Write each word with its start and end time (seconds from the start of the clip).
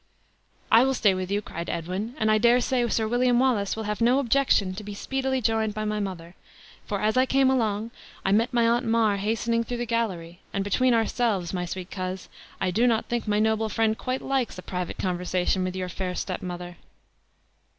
"I 0.71 0.83
will 0.83 0.95
stay 0.95 1.13
with 1.13 1.29
you," 1.29 1.43
cried 1.43 1.69
Edwin, 1.69 2.15
"and 2.17 2.31
I 2.31 2.39
dare 2.39 2.59
say 2.59 2.87
Sir 2.89 3.07
William 3.07 3.39
Wallace 3.39 3.75
will 3.75 3.83
have 3.83 4.01
no 4.01 4.17
objection 4.17 4.73
to 4.73 4.83
be 4.83 4.95
speedily 4.95 5.41
joined 5.41 5.75
by 5.75 5.85
my 5.85 5.99
mother; 5.99 6.33
for, 6.87 7.01
as 7.01 7.17
I 7.17 7.27
came 7.27 7.51
along, 7.51 7.91
I 8.25 8.31
met 8.31 8.51
my 8.51 8.67
aunt 8.67 8.83
Mar 8.87 9.17
hastening 9.17 9.63
through 9.63 9.77
the 9.77 9.85
gallery; 9.85 10.39
and, 10.55 10.63
between 10.63 10.95
ourselves, 10.95 11.53
my 11.53 11.65
sweet 11.67 11.91
coz, 11.91 12.29
I 12.59 12.71
do 12.71 12.87
not 12.87 13.09
think 13.09 13.27
my 13.27 13.37
noble 13.37 13.69
friend 13.69 13.95
quite 13.95 14.23
likes 14.23 14.57
a 14.57 14.63
private 14.63 14.97
conference 14.97 15.55
with 15.57 15.75
your 15.75 15.87
fair 15.87 16.15
stepmother." 16.15 16.77